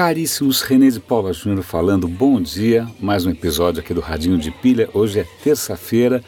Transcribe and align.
Caríssimos, 0.00 0.62
René 0.62 0.88
de 0.88 0.98
Paula 0.98 1.30
Júnior 1.30 1.62
falando, 1.62 2.08
bom 2.08 2.40
dia, 2.40 2.88
mais 2.98 3.26
um 3.26 3.30
episódio 3.30 3.82
aqui 3.82 3.92
do 3.92 4.00
Radinho 4.00 4.38
de 4.38 4.50
Pilha, 4.50 4.88
hoje 4.94 5.20
é 5.20 5.26
terça-feira 5.44 6.24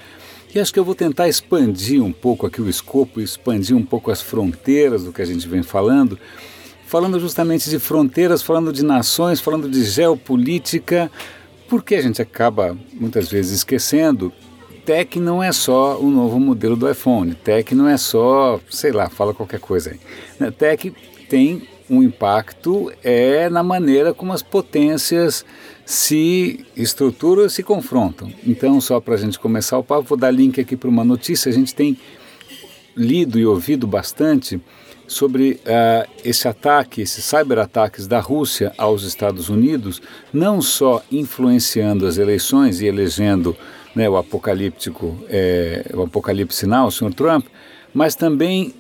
e 0.54 0.60
acho 0.60 0.70
que 0.70 0.78
eu 0.78 0.84
vou 0.84 0.94
tentar 0.94 1.26
expandir 1.26 2.04
um 2.04 2.12
pouco 2.12 2.46
aqui 2.46 2.60
o 2.60 2.68
escopo, 2.68 3.18
expandir 3.18 3.74
um 3.74 3.82
pouco 3.82 4.10
as 4.10 4.20
fronteiras 4.20 5.04
do 5.04 5.10
que 5.10 5.22
a 5.22 5.24
gente 5.24 5.48
vem 5.48 5.62
falando, 5.62 6.18
falando 6.84 7.18
justamente 7.18 7.70
de 7.70 7.78
fronteiras, 7.78 8.42
falando 8.42 8.74
de 8.74 8.84
nações, 8.84 9.40
falando 9.40 9.70
de 9.70 9.82
geopolítica, 9.86 11.10
porque 11.66 11.94
a 11.94 12.02
gente 12.02 12.20
acaba 12.20 12.76
muitas 12.92 13.30
vezes 13.30 13.52
esquecendo 13.52 14.30
Tech 14.84 15.18
não 15.18 15.42
é 15.42 15.50
só 15.50 15.98
o 15.98 16.10
novo 16.10 16.38
modelo 16.38 16.76
do 16.76 16.90
iPhone, 16.90 17.34
Tech 17.36 17.74
não 17.74 17.88
é 17.88 17.96
só, 17.96 18.60
sei 18.68 18.92
lá, 18.92 19.08
fala 19.08 19.32
qualquer 19.32 19.60
coisa 19.60 19.92
aí. 19.92 20.50
Tech 20.52 20.92
tem 21.30 21.66
um 21.88 22.02
impacto 22.02 22.92
é 23.02 23.48
na 23.48 23.62
maneira 23.62 24.14
como 24.14 24.32
as 24.32 24.42
potências 24.42 25.44
se 25.84 26.64
estruturam 26.76 27.48
se 27.48 27.62
confrontam. 27.62 28.32
Então, 28.46 28.80
só 28.80 29.00
para 29.00 29.14
a 29.14 29.18
gente 29.18 29.38
começar 29.38 29.78
o 29.78 29.84
papo, 29.84 30.08
vou 30.08 30.18
dar 30.18 30.30
link 30.30 30.60
aqui 30.60 30.76
para 30.76 30.88
uma 30.88 31.04
notícia. 31.04 31.50
A 31.50 31.52
gente 31.52 31.74
tem 31.74 31.98
lido 32.96 33.38
e 33.38 33.46
ouvido 33.46 33.86
bastante 33.86 34.60
sobre 35.06 35.60
uh, 35.66 36.10
esse 36.24 36.48
ataque, 36.48 37.02
esses 37.02 37.24
cyberataques 37.24 38.06
da 38.06 38.20
Rússia 38.20 38.72
aos 38.78 39.02
Estados 39.02 39.48
Unidos, 39.48 40.00
não 40.32 40.62
só 40.62 41.02
influenciando 41.10 42.06
as 42.06 42.16
eleições 42.16 42.80
e 42.80 42.86
elegendo 42.86 43.56
né, 43.94 44.08
o 44.08 44.16
apocalíptico, 44.16 45.18
é, 45.28 45.84
o 45.92 46.02
apocalipse 46.02 46.60
sinal, 46.60 46.86
o 46.86 46.92
senhor 46.92 47.12
Trump, 47.12 47.46
mas 47.92 48.14
também 48.14 48.74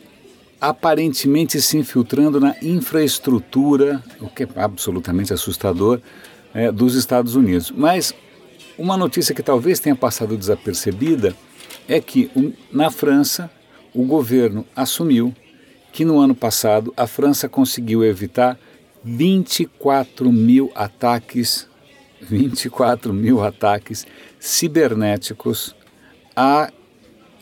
aparentemente 0.62 1.60
se 1.60 1.76
infiltrando 1.76 2.38
na 2.38 2.54
infraestrutura, 2.62 4.00
o 4.20 4.28
que 4.28 4.44
é 4.44 4.48
absolutamente 4.54 5.32
assustador, 5.32 6.00
é, 6.54 6.70
dos 6.70 6.94
Estados 6.94 7.34
Unidos. 7.34 7.72
Mas 7.72 8.14
uma 8.78 8.96
notícia 8.96 9.34
que 9.34 9.42
talvez 9.42 9.80
tenha 9.80 9.96
passado 9.96 10.36
desapercebida 10.36 11.34
é 11.88 12.00
que 12.00 12.30
um, 12.36 12.52
na 12.70 12.92
França 12.92 13.50
o 13.92 14.04
governo 14.04 14.64
assumiu 14.76 15.34
que 15.92 16.04
no 16.04 16.20
ano 16.20 16.34
passado 16.34 16.94
a 16.96 17.08
França 17.08 17.48
conseguiu 17.48 18.04
evitar 18.04 18.56
24 19.02 20.30
mil 20.30 20.70
ataques, 20.76 21.68
24 22.20 23.12
mil 23.12 23.42
ataques 23.42 24.06
cibernéticos 24.38 25.74
a 26.36 26.70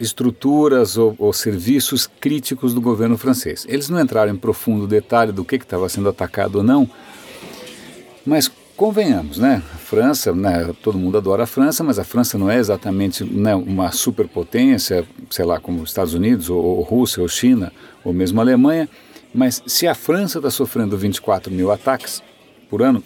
estruturas 0.00 0.96
ou, 0.96 1.14
ou, 1.18 1.32
serviços 1.32 2.06
críticos 2.06 2.72
do 2.72 2.80
governo 2.80 3.18
francês. 3.18 3.66
Eles 3.68 3.88
não 3.88 4.00
entraram 4.00 4.32
em 4.32 4.36
profundo 4.36 4.86
detalhe 4.86 5.30
do 5.30 5.44
que 5.44 5.56
estava 5.56 5.88
sendo 5.88 6.08
atacado 6.08 6.56
ou 6.56 6.62
não, 6.62 6.88
mas 8.24 8.50
convenhamos, 8.76 9.36
né? 9.36 9.62
A 9.74 9.76
França, 9.76 10.32
né? 10.32 10.74
todo 10.82 10.96
mundo 10.96 11.18
adora 11.18 11.42
a 11.42 11.46
França, 11.46 11.84
mas 11.84 11.98
a 11.98 12.04
França 12.04 12.38
não 12.38 12.50
é 12.50 12.56
exatamente 12.56 13.22
né, 13.24 13.54
uma 13.54 13.92
superpotência, 13.92 15.06
sei 15.28 15.44
lá, 15.44 15.60
como 15.60 15.82
os 15.82 15.90
Estados 15.90 16.14
Unidos, 16.14 16.48
ou, 16.48 16.58
ou 16.64 16.80
Rússia, 16.80 17.20
ou 17.20 17.28
China, 17.28 17.70
ou 18.02 18.12
mesmo 18.12 18.40
Alemanha. 18.40 18.88
Mas 19.34 19.62
se 19.66 19.86
a 19.86 19.94
França 19.94 20.38
está 20.38 20.50
sofrendo 20.50 20.96
24 20.96 21.52
mil 21.52 21.70
ataques 21.70 22.22
por 22.70 22.80
ano, 22.82 23.04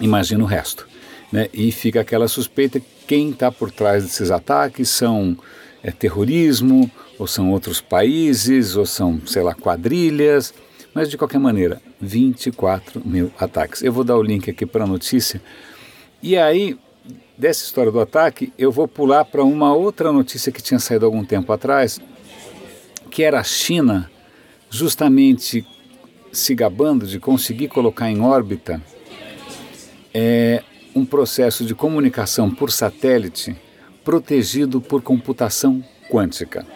imagina 0.00 0.44
o 0.44 0.46
resto. 0.46 0.86
Né? 1.32 1.48
E 1.52 1.72
fica 1.72 2.00
aquela 2.00 2.28
suspeita 2.28 2.80
quem 3.06 3.30
está 3.30 3.50
por 3.50 3.70
trás 3.70 4.04
desses 4.04 4.30
ataques 4.30 4.88
são 4.88 5.36
é 5.84 5.90
terrorismo, 5.92 6.90
ou 7.18 7.26
são 7.26 7.52
outros 7.52 7.82
países, 7.82 8.74
ou 8.74 8.86
são, 8.86 9.20
sei 9.26 9.42
lá, 9.42 9.54
quadrilhas, 9.54 10.54
mas 10.94 11.10
de 11.10 11.18
qualquer 11.18 11.38
maneira, 11.38 11.80
24 12.00 13.02
mil 13.04 13.30
ataques. 13.38 13.82
Eu 13.82 13.92
vou 13.92 14.02
dar 14.02 14.16
o 14.16 14.22
link 14.22 14.50
aqui 14.50 14.64
para 14.64 14.84
a 14.84 14.86
notícia. 14.86 15.42
E 16.22 16.38
aí, 16.38 16.78
dessa 17.36 17.64
história 17.64 17.92
do 17.92 18.00
ataque, 18.00 18.50
eu 18.58 18.72
vou 18.72 18.88
pular 18.88 19.26
para 19.26 19.44
uma 19.44 19.74
outra 19.74 20.10
notícia 20.10 20.50
que 20.50 20.62
tinha 20.62 20.80
saído 20.80 21.04
algum 21.04 21.22
tempo 21.22 21.52
atrás, 21.52 22.00
que 23.10 23.22
era 23.22 23.38
a 23.38 23.44
China 23.44 24.10
justamente 24.70 25.66
se 26.32 26.54
gabando 26.54 27.06
de 27.06 27.20
conseguir 27.20 27.68
colocar 27.68 28.10
em 28.10 28.20
órbita 28.22 28.82
é, 30.14 30.62
um 30.94 31.04
processo 31.04 31.64
de 31.64 31.74
comunicação 31.74 32.50
por 32.50 32.72
satélite 32.72 33.54
protegido 34.04 34.80
por 34.80 35.02
computação 35.02 35.82
quântica. 36.10 36.66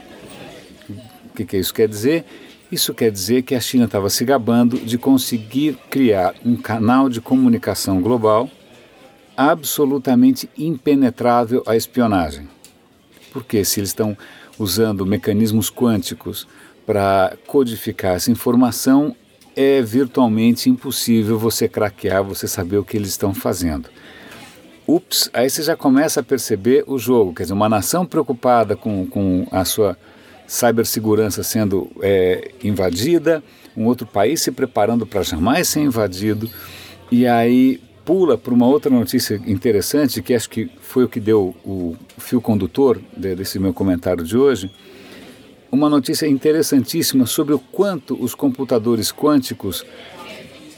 O 1.27 1.35
que, 1.37 1.45
que 1.45 1.57
isso 1.57 1.75
quer 1.75 1.87
dizer? 1.87 2.25
Isso 2.73 2.93
quer 2.95 3.11
dizer 3.11 3.43
que 3.43 3.55
a 3.55 3.61
China 3.61 3.85
estava 3.85 4.11
se 4.11 4.25
gabando 4.25 4.79
de 4.79 4.99
conseguir 4.99 5.79
criar 5.91 6.35
um 6.45 6.57
canal 6.57 7.09
de 7.09 7.21
comunicação 7.21 8.01
global 8.01 8.51
absolutamente 9.37 10.51
impenetrável 10.59 11.63
à 11.67 11.77
espionagem. 11.77 12.49
Porque 13.33 13.65
se 13.65 13.79
eles 13.79 13.91
estão 13.91 14.17
usando 14.59 15.07
mecanismos 15.07 15.71
quânticos 15.71 16.49
para 16.85 17.37
codificar 17.47 18.17
essa 18.17 18.31
informação, 18.33 19.15
é 19.55 19.81
virtualmente 19.81 20.69
impossível 20.69 21.39
você 21.39 21.69
craquear, 21.69 22.25
você 22.25 22.49
saber 22.49 22.79
o 22.79 22.85
que 22.85 22.97
eles 22.97 23.11
estão 23.11 23.33
fazendo 23.33 23.89
ups, 24.89 25.29
aí 25.35 25.51
você 25.51 25.63
já 25.63 25.77
começa 25.77 26.21
a 26.21 26.23
perceber 26.23 26.83
o 26.87 26.99
jogo. 26.99 27.35
Quer 27.35 27.43
dizer, 27.43 27.53
uma 27.53 27.69
nação 27.69 28.07
preocupada 28.07 28.75
com, 28.75 29.07
com 29.07 29.47
a 29.53 29.65
sua 29.65 29.97
cibersegurança 30.47 31.43
sendo 31.43 31.91
é, 32.01 32.53
invadida, 32.65 33.45
um 33.77 33.85
outro 33.85 34.07
país 34.07 34.41
se 34.41 34.51
preparando 34.51 35.07
para 35.07 35.23
jamais 35.23 35.69
ser 35.69 35.81
invadido, 35.81 36.49
e 37.13 37.27
aí 37.27 37.81
pula 38.03 38.39
para 38.39 38.55
uma 38.55 38.67
outra 38.67 38.91
notícia 38.91 39.39
interessante, 39.47 40.23
que 40.23 40.33
acho 40.33 40.49
que 40.49 40.71
foi 40.81 41.05
o 41.05 41.09
que 41.09 41.21
deu 41.21 41.55
o 41.63 41.95
fio 42.17 42.41
condutor 42.41 42.99
desse 43.15 43.59
meu 43.59 43.75
comentário 43.75 44.25
de 44.25 44.39
hoje, 44.39 44.71
uma 45.71 45.91
notícia 45.91 46.27
interessantíssima 46.27 47.27
sobre 47.27 47.53
o 47.53 47.59
quanto 47.59 48.15
os 48.19 48.35
computadores 48.35 49.13
quânticos 49.13 49.85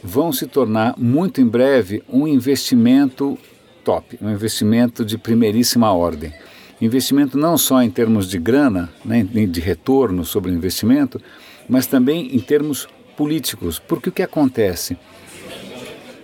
vão 0.03 0.32
se 0.32 0.49
tornar 0.49 0.97
muito 0.99 1.41
em 1.41 1.47
breve 1.47 2.03
um 2.09 2.26
investimento 2.26 3.38
top, 3.80 4.18
um 4.20 4.30
investimento 4.30 5.04
de 5.04 5.18
primeiríssima 5.18 5.92
ordem. 5.92 6.32
Investimento 6.80 7.36
não 7.36 7.58
só 7.58 7.82
em 7.82 7.91
termos 7.91 8.28
de 8.28 8.38
grana, 8.38 8.88
né, 9.04 9.22
de 9.22 9.60
retorno 9.60 10.24
sobre 10.24 10.50
o 10.50 10.54
investimento, 10.54 11.20
mas 11.68 11.86
também 11.86 12.34
em 12.34 12.40
termos 12.40 12.88
políticos. 13.16 13.78
Porque 13.78 14.08
o 14.08 14.12
que 14.12 14.22
acontece? 14.22 14.96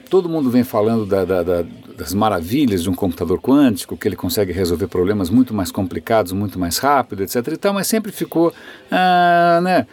Todo 0.09 0.29
mundo 0.29 0.51
vem 0.51 0.65
falando 0.65 1.05
da, 1.05 1.25
da, 1.25 1.43
da, 1.43 1.65
das 1.97 2.15
maravilhas 2.15 2.83
de 2.83 2.89
um 2.89 2.95
computador 2.95 3.39
quântico, 3.39 3.97
que 3.97 4.09
ele 4.09 4.17
consegue 4.17 4.53
resolver 4.53 4.87
problemas 4.87 5.29
muito 5.29 5.53
mais 5.53 5.71
complicados, 5.71 6.33
muito 6.33 6.59
mais 6.59 6.79
rápido, 6.79 7.23
etc. 7.23 7.49
E 7.49 7.57
tal, 7.57 7.75
mas 7.75 7.87
sempre 7.87 8.11
ficou, 8.11 8.53
ah, 8.91 9.61
né, 9.63 9.87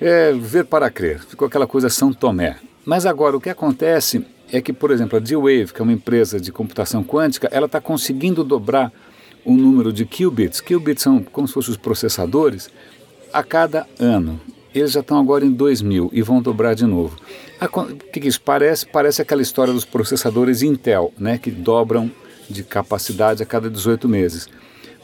é, 0.00 0.32
ver 0.32 0.64
para 0.64 0.90
crer, 0.90 1.20
ficou 1.20 1.48
aquela 1.48 1.66
coisa 1.66 1.88
São 1.88 2.12
Tomé. 2.12 2.56
Mas 2.84 3.06
agora 3.06 3.36
o 3.36 3.40
que 3.40 3.48
acontece 3.48 4.24
é 4.52 4.60
que, 4.60 4.72
por 4.72 4.90
exemplo, 4.90 5.16
a 5.16 5.20
D-Wave, 5.20 5.72
que 5.72 5.80
é 5.80 5.82
uma 5.82 5.92
empresa 5.92 6.40
de 6.40 6.50
computação 6.50 7.04
quântica, 7.04 7.48
ela 7.52 7.66
está 7.66 7.80
conseguindo 7.80 8.42
dobrar 8.42 8.92
o 9.44 9.54
número 9.54 9.92
de 9.92 10.04
qubits. 10.04 10.60
Qubits 10.60 11.02
são 11.02 11.22
como 11.22 11.46
se 11.46 11.54
fossem 11.54 11.70
os 11.70 11.76
processadores 11.76 12.68
a 13.32 13.42
cada 13.42 13.86
ano. 13.98 14.40
Eles 14.74 14.92
já 14.92 15.00
estão 15.00 15.18
agora 15.18 15.44
em 15.44 15.50
2000 15.50 16.10
e 16.12 16.22
vão 16.22 16.40
dobrar 16.40 16.74
de 16.74 16.84
novo. 16.84 17.16
O 17.60 17.96
que, 18.12 18.20
que 18.20 18.28
isso 18.28 18.40
parece? 18.40 18.86
Parece 18.86 19.20
aquela 19.20 19.42
história 19.42 19.72
dos 19.72 19.84
processadores 19.84 20.62
Intel, 20.62 21.12
né, 21.18 21.38
que 21.38 21.50
dobram 21.50 22.10
de 22.48 22.62
capacidade 22.62 23.42
a 23.42 23.46
cada 23.46 23.68
18 23.68 24.08
meses. 24.08 24.48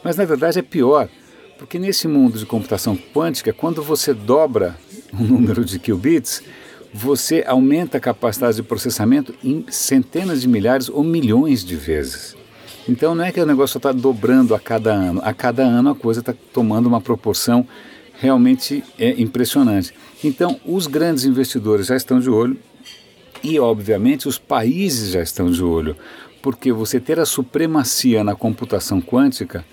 Mas 0.03 0.15
na 0.15 0.25
verdade 0.25 0.59
é 0.59 0.61
pior, 0.61 1.09
porque 1.57 1.79
nesse 1.79 2.07
mundo 2.07 2.37
de 2.37 2.45
computação 2.45 2.97
quântica, 3.13 3.51
quando 3.51 3.81
você 3.83 4.13
dobra 4.13 4.77
o 5.13 5.23
número 5.23 5.65
de 5.65 5.79
qubits, 5.79 6.43
você 6.93 7.43
aumenta 7.47 7.97
a 7.97 8.01
capacidade 8.01 8.57
de 8.57 8.63
processamento 8.63 9.33
em 9.43 9.65
centenas 9.69 10.41
de 10.41 10.47
milhares 10.47 10.89
ou 10.89 11.03
milhões 11.03 11.63
de 11.63 11.75
vezes. 11.75 12.35
Então 12.87 13.13
não 13.13 13.23
é 13.23 13.31
que 13.31 13.41
o 13.41 13.45
negócio 13.45 13.77
está 13.77 13.91
dobrando 13.91 14.55
a 14.55 14.59
cada 14.59 14.93
ano, 14.93 15.21
a 15.23 15.33
cada 15.33 15.63
ano 15.63 15.89
a 15.89 15.95
coisa 15.95 16.21
está 16.21 16.33
tomando 16.53 16.87
uma 16.87 17.01
proporção 17.01 17.67
realmente 18.19 18.83
é, 18.97 19.19
impressionante. 19.21 19.93
Então 20.23 20.59
os 20.65 20.87
grandes 20.87 21.25
investidores 21.25 21.87
já 21.87 21.95
estão 21.95 22.19
de 22.19 22.29
olho 22.29 22.57
e, 23.43 23.59
obviamente, 23.59 24.27
os 24.27 24.39
países 24.39 25.11
já 25.11 25.21
estão 25.21 25.51
de 25.51 25.63
olho, 25.63 25.95
porque 26.41 26.71
você 26.71 26.99
ter 26.99 27.19
a 27.19 27.25
supremacia 27.25 28.23
na 28.23 28.35
computação 28.35 29.01
quântica 29.01 29.63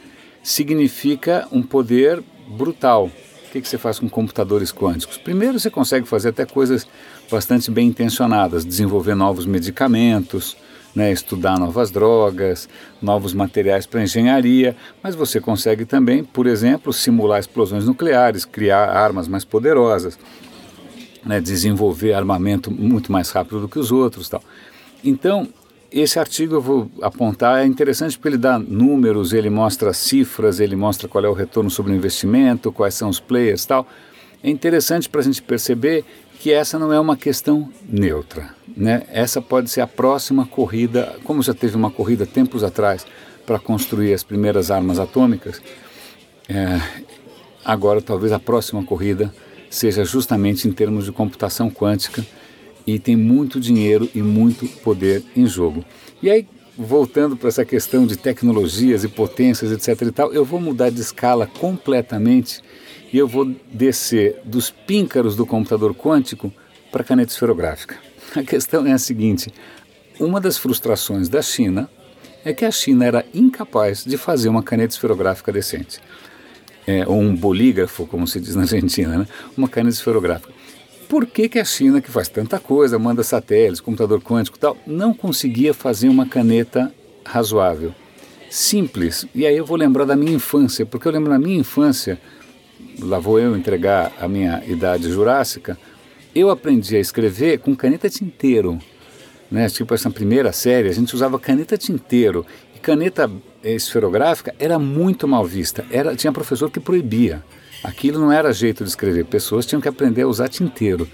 significa 0.43 1.49
um 1.50 1.62
poder 1.62 2.22
brutal 2.46 3.10
que, 3.54 3.60
que 3.60 3.68
você 3.68 3.78
faz 3.78 4.00
com 4.00 4.08
computadores 4.08 4.72
quânticos? 4.72 5.16
Primeiro, 5.16 5.60
você 5.60 5.70
consegue 5.70 6.08
fazer 6.08 6.30
até 6.30 6.44
coisas 6.44 6.86
bastante 7.30 7.70
bem 7.70 7.86
intencionadas, 7.86 8.64
desenvolver 8.64 9.14
novos 9.14 9.46
medicamentos, 9.46 10.56
né, 10.92 11.12
estudar 11.12 11.58
novas 11.58 11.90
drogas, 11.90 12.68
novos 13.00 13.32
materiais 13.32 13.86
para 13.86 14.02
engenharia, 14.02 14.76
mas 15.00 15.14
você 15.14 15.40
consegue 15.40 15.84
também, 15.84 16.24
por 16.24 16.48
exemplo, 16.48 16.92
simular 16.92 17.38
explosões 17.38 17.86
nucleares, 17.86 18.44
criar 18.44 18.88
armas 18.88 19.28
mais 19.28 19.44
poderosas. 19.44 20.18
né, 21.24 21.40
desenvolver 21.40 22.12
armamento 22.12 22.70
muito 22.70 23.10
mais 23.10 23.30
rápido 23.30 23.60
do 23.60 23.68
que 23.68 23.78
os 23.78 23.90
outros. 23.90 24.28
Tal. 24.28 24.42
Então, 25.02 25.48
esse 26.00 26.19
artigo 26.19 26.56
eu 26.56 26.61
vou 26.61 26.91
apontar, 27.00 27.62
é 27.62 27.67
interessante 27.67 28.17
porque 28.19 28.29
ele 28.29 28.38
dá 28.38 28.58
números, 28.58 29.32
ele 29.32 29.49
mostra 29.49 29.93
cifras, 29.93 30.58
ele 30.58 30.75
mostra 30.75 31.06
qual 31.06 31.25
é 31.25 31.29
o 31.29 31.32
retorno 31.32 31.70
sobre 31.70 31.93
o 31.93 31.94
investimento, 31.94 32.73
quais 32.73 32.94
são 32.94 33.08
os 33.08 33.20
players 33.20 33.64
tal. 33.64 33.87
É 34.43 34.50
interessante 34.50 35.08
para 35.08 35.20
a 35.20 35.25
gente 35.25 35.41
perceber 35.41 36.05
que 36.41 36.52
essa 36.52 36.79
não 36.79 36.93
é 36.93 36.99
uma 36.99 37.17
questão 37.17 37.70
neutra. 37.88 38.50
Né? 38.76 39.05
Essa 39.11 39.41
pode 39.41 39.70
ser 39.70 39.82
a 39.82 39.87
próxima 39.87 40.44
corrida, 40.44 41.17
como 41.23 41.43
já 41.43 41.55
teve 41.55 41.76
uma 41.76 41.91
corrida 41.91 42.26
tempos 42.26 42.64
atrás 42.64 43.06
para 43.46 43.58
construir 43.58 44.12
as 44.12 44.25
primeiras 44.25 44.70
armas 44.73 44.99
atômicas, 44.99 45.62
é, 46.49 46.81
agora 47.64 48.02
talvez 48.02 48.32
a 48.32 48.38
próxima 48.41 48.82
corrida 48.85 49.32
seja 49.70 50.05
justamente 50.05 50.67
em 50.67 50.73
termos 50.73 51.05
de 51.05 51.12
computação 51.12 51.70
quântica 51.70 52.25
e 52.86 52.98
tem 52.98 53.16
muito 53.16 53.58
dinheiro 53.58 54.08
e 54.14 54.22
muito 54.22 54.66
poder 54.82 55.22
em 55.36 55.46
jogo. 55.46 55.84
E 56.22 56.31
aí, 56.31 56.46
voltando 56.76 57.36
para 57.36 57.48
essa 57.48 57.64
questão 57.64 58.06
de 58.06 58.16
tecnologias 58.16 59.04
e 59.04 59.08
potências, 59.08 59.72
etc. 59.72 60.08
e 60.08 60.12
tal, 60.12 60.32
eu 60.32 60.44
vou 60.44 60.60
mudar 60.60 60.90
de 60.90 61.00
escala 61.00 61.46
completamente 61.46 62.60
e 63.12 63.19
eu 63.19 63.28
vou 63.28 63.54
descer 63.72 64.40
dos 64.44 64.70
píncaros 64.70 65.36
do 65.36 65.46
computador 65.46 65.94
quântico 65.94 66.52
para 66.90 67.02
a 67.02 67.04
caneta 67.04 67.32
esferográfica. 67.32 67.96
A 68.34 68.42
questão 68.42 68.86
é 68.86 68.92
a 68.92 68.98
seguinte: 68.98 69.52
uma 70.19 70.40
das 70.40 70.58
frustrações 70.58 71.28
da 71.28 71.40
China 71.40 71.88
é 72.44 72.52
que 72.52 72.64
a 72.64 72.70
China 72.70 73.04
era 73.04 73.25
incapaz 73.32 74.04
de 74.04 74.16
fazer 74.16 74.48
uma 74.48 74.62
caneta 74.62 74.94
esferográfica 74.94 75.52
decente. 75.52 76.00
É, 76.86 77.06
ou 77.06 77.19
um 77.19 77.34
bolígrafo, 77.34 78.06
como 78.06 78.26
se 78.26 78.38
diz 78.38 78.54
na 78.54 78.62
Argentina, 78.62 79.19
né? 79.19 79.28
uma 79.56 79.69
caneta 79.69 79.96
esferográfica. 79.96 80.52
Por 81.08 81.26
que, 81.26 81.48
que 81.48 81.58
a 81.58 81.64
China, 81.64 82.00
que 82.00 82.10
faz 82.10 82.28
tanta 82.28 82.58
coisa, 82.58 82.98
manda 82.98 83.22
satélites, 83.22 83.80
computador 83.80 84.20
quântico 84.20 84.56
e 84.56 84.60
tal, 84.60 84.76
não 84.86 85.12
conseguia 85.12 85.74
fazer 85.74 86.08
uma 86.08 86.26
caneta 86.26 86.92
razoável? 87.24 87.94
Simples. 88.50 89.26
E 89.34 89.46
aí 89.46 89.56
eu 89.56 89.66
vou 89.66 89.76
lembrar 89.76 90.04
da 90.04 90.16
minha 90.16 90.32
infância, 90.32 90.86
porque 90.86 91.08
eu 91.08 91.12
lembro 91.12 91.30
na 91.30 91.38
minha 91.38 91.58
infância, 91.58 92.20
lá 93.00 93.18
vou 93.18 93.38
eu 93.38 93.56
entregar 93.56 94.12
a 94.20 94.28
minha 94.28 94.62
idade 94.66 95.10
jurássica, 95.10 95.78
eu 96.34 96.50
aprendi 96.50 96.96
a 96.96 97.00
escrever 97.00 97.58
com 97.58 97.74
caneta 97.76 98.08
tinteiro. 98.08 98.78
Né? 99.50 99.68
Tipo 99.68 99.94
essa 99.94 100.10
primeira 100.10 100.52
série, 100.52 100.88
a 100.88 100.92
gente 100.92 101.14
usava 101.14 101.38
caneta 101.38 101.76
tinteiro. 101.76 102.44
E 102.74 102.78
caneta 102.78 103.30
esferográfica 103.62 104.54
era 104.58 104.78
muito 104.78 105.28
mal 105.28 105.44
vista. 105.44 105.84
Era, 105.90 106.16
tinha 106.16 106.32
professor 106.32 106.70
que 106.70 106.80
proibia. 106.80 107.42
Aquilo 107.84 108.19
não 108.19 108.32
era 108.32 108.50
jeito 108.50 108.82
de 108.82 108.88
escrever. 108.88 109.26
Pessoas 109.26 109.66
tinham 109.66 109.81
que 109.81 109.86
aprender 109.86 110.22
a 110.22 110.26
usar 110.26 110.48
tinteiro. 110.48 111.06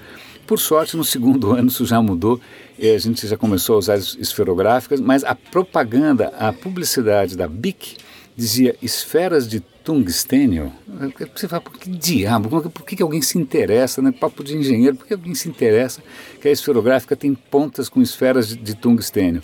Por 0.46 0.60
sorte, 0.60 0.96
no 0.96 1.02
segundo 1.02 1.50
ano 1.52 1.68
isso 1.68 1.84
já 1.84 2.00
mudou, 2.00 2.40
a 2.78 2.98
gente 2.98 3.26
já 3.26 3.36
começou 3.36 3.74
a 3.74 3.78
usar 3.78 3.98
esferográficas, 3.98 5.00
mas 5.00 5.24
a 5.24 5.34
propaganda, 5.34 6.28
a 6.38 6.52
publicidade 6.52 7.36
da 7.36 7.48
BIC 7.48 7.96
dizia 8.36 8.76
esferas 8.80 9.48
de 9.48 9.60
tungstênio. 9.60 10.72
Você 11.34 11.48
fala, 11.48 11.60
por 11.60 11.72
que 11.72 11.90
diabo? 11.90 12.48
Por 12.70 12.86
que, 12.86 12.96
que 12.96 13.02
alguém 13.02 13.20
se 13.20 13.36
interessa? 13.36 14.00
Né? 14.00 14.12
Papo 14.12 14.44
de 14.44 14.56
engenheiro, 14.56 14.96
por 14.96 15.06
que 15.06 15.14
alguém 15.14 15.34
se 15.34 15.48
interessa 15.48 16.00
que 16.40 16.46
a 16.46 16.52
esferográfica 16.52 17.16
tem 17.16 17.34
pontas 17.34 17.88
com 17.88 18.00
esferas 18.00 18.48
de, 18.48 18.56
de 18.56 18.74
tungstênio? 18.74 19.42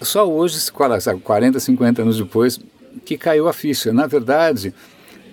Só 0.00 0.28
hoje, 0.28 0.58
40, 0.70 1.58
50 1.58 2.02
anos 2.02 2.18
depois, 2.18 2.60
que 3.04 3.16
caiu 3.18 3.48
a 3.48 3.52
ficha. 3.52 3.92
Na 3.92 4.06
verdade, 4.06 4.74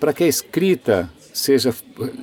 para 0.00 0.14
que 0.14 0.24
a 0.24 0.26
escrita 0.26 1.10
seja, 1.32 1.74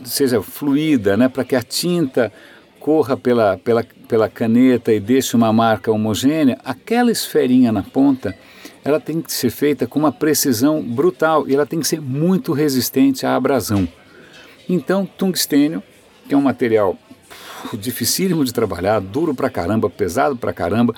seja 0.03 0.41
fluida, 0.41 1.15
né? 1.15 1.29
para 1.29 1.45
que 1.45 1.55
a 1.55 1.61
tinta 1.61 2.33
corra 2.79 3.15
pela, 3.15 3.57
pela, 3.57 3.85
pela 4.07 4.27
caneta 4.27 4.91
e 4.91 4.99
deixe 4.99 5.35
uma 5.35 5.53
marca 5.53 5.91
homogênea, 5.91 6.57
aquela 6.65 7.11
esferinha 7.11 7.71
na 7.71 7.83
ponta 7.83 8.35
ela 8.83 8.99
tem 8.99 9.21
que 9.21 9.31
ser 9.33 9.49
feita 9.49 9.85
com 9.85 9.99
uma 9.99 10.11
precisão 10.11 10.81
brutal 10.81 11.47
e 11.47 11.53
ela 11.53 11.65
tem 11.65 11.79
que 11.79 11.87
ser 11.87 11.99
muito 11.99 12.53
resistente 12.53 13.25
à 13.25 13.35
abrasão. 13.35 13.87
Então, 14.69 15.05
tungstênio, 15.05 15.83
que 16.27 16.33
é 16.33 16.37
um 16.37 16.41
material 16.41 16.97
dificílimo 17.73 18.45
de 18.45 18.53
trabalhar, 18.53 19.01
duro 19.01 19.35
pra 19.35 19.49
caramba, 19.49 19.89
pesado 19.89 20.37
pra 20.37 20.53
caramba, 20.53 20.95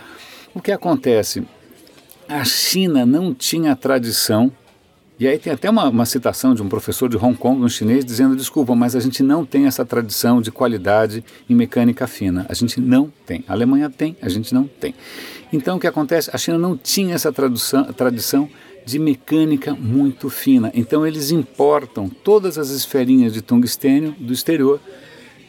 o 0.54 0.62
que 0.62 0.72
acontece? 0.72 1.44
A 2.28 2.44
China 2.44 3.08
não 3.08 3.34
tinha 3.34 3.76
tradição 3.76 4.52
e 5.20 5.28
aí 5.28 5.38
tem 5.38 5.52
até 5.52 5.70
uma, 5.70 5.90
uma, 5.90 6.06
citação 6.06 6.56
de 6.56 6.62
um 6.62 6.70
professor 6.70 7.10
de 7.10 7.18
Hong 7.18 7.36
Kong, 7.36 7.62
um 7.62 7.68
chinês, 7.68 8.06
dizendo: 8.06 8.38
desculpa, 8.38 8.74
mas 8.74 8.96
a 8.96 9.02
gente 9.02 9.22
não 9.22 9.46
tem 9.46 9.66
essa 9.66 9.84
tradição 9.84 10.42
de 10.42 10.50
qualidade 10.50 11.24
em 11.50 11.54
mecânica 11.54 12.08
fina. 12.08 12.46
A 12.48 12.54
gente 12.54 12.80
não 12.80 13.12
tem. 13.26 13.44
A 13.46 13.52
Alemanha 13.52 13.90
tem, 13.90 14.16
a 14.22 14.30
gente 14.30 14.54
não 14.54 14.64
tem. 14.64 14.96
Então 15.52 15.76
o 15.76 15.80
que 15.80 15.88
acontece? 15.88 16.30
A 16.32 16.38
China 16.38 16.58
não 16.58 16.78
tinha 16.78 17.16
essa 17.16 17.34
tradução, 17.34 17.84
tradição 17.92 18.50
de 18.86 18.98
mecânica 18.98 19.76
muito 19.76 20.30
fina. 20.30 20.72
Então 20.74 21.06
eles 21.06 21.32
importam 21.32 22.08
todas 22.08 22.58
as 22.58 22.70
esferinhas 22.70 23.34
de 23.34 23.42
tungstênio 23.42 24.16
do 24.18 24.32
exterior, 24.32 24.80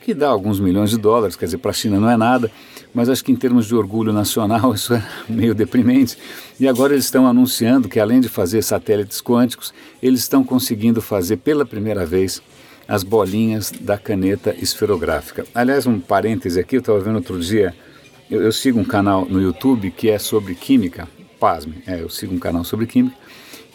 que 0.02 0.12
dá 0.12 0.28
alguns 0.28 0.58
milhões 0.58 0.90
de 0.90 0.99
dólares, 0.99 1.37
quer 1.37 1.44
dizer, 1.44 1.58
para 1.58 1.70
a 1.70 1.75
China 1.75 2.00
não 2.00 2.11
é 2.11 2.17
nada 2.17 2.50
mas 2.95 3.09
acho 3.09 3.25
que 3.25 3.33
em 3.33 3.37
termos 3.37 3.67
de 3.67 3.75
orgulho 3.75 4.13
nacional 4.13 4.73
isso 4.75 4.95
é 4.95 5.07
meio 5.29 5.55
deprimente. 5.55 6.17
E 6.59 6.69
agora 6.69 6.93
eles 6.93 7.05
estão 7.05 7.27
anunciando 7.27 7.89
que 7.89 8.01
além 8.01 8.21
de 8.21 8.29
fazer 8.29 8.63
satélites 8.63 9.21
quânticos, 9.21 9.73
eles 10.03 10.21
estão 10.21 10.45
conseguindo 10.45 11.01
fazer 11.01 11.37
pela 11.39 11.65
primeira 11.65 12.05
vez 12.05 12.43
as 12.87 13.03
bolinhas 13.05 13.71
da 13.71 13.97
caneta 13.97 14.55
esferográfica. 14.59 15.47
Aliás, 15.55 15.87
um 15.87 16.01
parêntese 16.01 16.59
aqui, 16.59 16.77
eu 16.77 16.81
estava 16.81 16.99
vendo 16.99 17.17
outro 17.17 17.39
dia, 17.39 17.73
eu, 18.29 18.43
eu, 18.43 18.51
sigo 18.51 18.81
um 18.81 18.85
canal 18.85 19.25
no 19.25 19.41
YouTube 19.41 19.93
que 19.93 20.11
é 20.11 20.19
sobre 20.19 20.57
química, 20.57 21.09
pasme, 21.39 21.83
é, 21.87 22.03
eu 22.03 22.09
sigo 22.09 22.35
um 22.35 22.39
canal 22.39 22.65
sobre 22.65 22.87
química, 22.87 23.17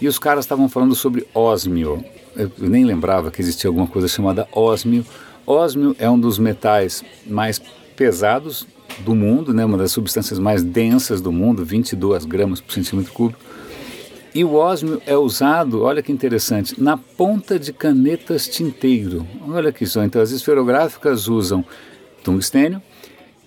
e 0.02 0.08
os 0.08 0.20
caras 0.20 0.44
estavam 0.44 0.68
falando 0.68 0.94
sobre 0.94 1.26
ósmio. 1.34 2.04
Eu, 2.36 2.52
eu 2.60 2.70
nem 2.70 2.84
lembrava 2.84 3.32
que 3.32 3.42
existia 3.42 3.70
alguma 3.70 3.88
coisa 3.88 4.10
chamada 4.10 4.48
ósmio. 4.52 5.06
Ósmio 5.48 5.96
é 5.98 6.10
um 6.10 6.20
dos 6.20 6.38
metais 6.38 7.02
mais 7.26 7.62
pesados 7.96 8.68
do 9.00 9.16
mundo, 9.16 9.54
né, 9.54 9.66
uma 9.66 9.78
das 9.78 9.92
substâncias 9.92 10.40
mais 10.40 10.64
densas 10.64 11.22
do 11.22 11.32
mundo, 11.32 11.66
22 11.66 12.26
gramas 12.26 12.62
por 12.62 12.74
centímetro 12.74 13.12
cúbico. 13.14 13.40
E 14.34 14.44
o 14.44 14.54
ósmio 14.54 15.02
é 15.06 15.16
usado, 15.16 15.82
olha 15.84 16.04
que 16.04 16.12
interessante, 16.12 16.82
na 16.82 16.98
ponta 16.98 17.58
de 17.58 17.72
canetas 17.72 18.48
tinteiro. 18.48 19.26
Olha 19.48 19.72
que 19.72 19.86
só, 19.86 20.04
então 20.04 20.22
as 20.22 20.32
esferográficas 20.32 21.28
usam 21.28 21.64
tungstênio 22.22 22.82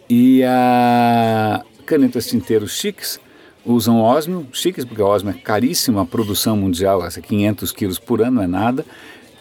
e 0.08 0.42
a 0.44 1.62
canetas 1.84 2.26
tinteiro 2.26 2.66
chiques 2.66 3.20
usam 3.66 4.00
ósmio, 4.00 4.46
chiques 4.50 4.84
porque 4.84 5.02
o 5.02 5.06
ósmio 5.06 5.34
é 5.36 5.38
caríssimo, 5.38 6.00
a 6.00 6.06
produção 6.06 6.56
mundial, 6.56 7.04
essa 7.04 7.20
500 7.20 7.70
quilos 7.72 7.98
por 7.98 8.22
ano 8.22 8.40
é 8.40 8.46
nada, 8.46 8.84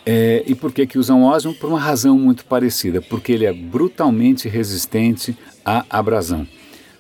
é, 0.06 0.44
e 0.48 0.56
por 0.56 0.72
que, 0.72 0.88
que 0.88 0.98
usam 0.98 1.24
ósmio? 1.24 1.54
Por 1.54 1.70
uma 1.70 1.80
razão 1.80 2.18
muito 2.18 2.46
parecida, 2.46 3.02
porque 3.02 3.34
ele 3.34 3.46
é 3.46 3.52
brutalmente 3.52 4.48
resistente 4.48 5.38
à 5.68 5.86
abrasão. 5.90 6.48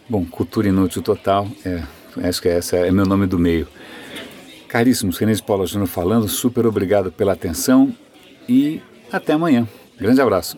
Bom, 0.09 0.25
cultura 0.25 0.67
inútil 0.67 1.01
total, 1.01 1.47
é, 1.65 1.83
acho 2.27 2.41
que 2.41 2.49
essa 2.49 2.75
é 2.75 2.91
meu 2.91 3.05
nome 3.05 3.25
do 3.25 3.39
meio. 3.39 3.65
Caríssimos, 4.67 5.17
René 5.17 5.33
de 5.33 5.41
Paula 5.41 5.65
Júnior 5.65 5.87
falando, 5.87 6.27
super 6.27 6.65
obrigado 6.65 7.09
pela 7.09 7.31
atenção 7.31 7.95
e 8.47 8.81
até 9.11 9.33
amanhã. 9.33 9.65
Grande 9.97 10.21
abraço. 10.21 10.57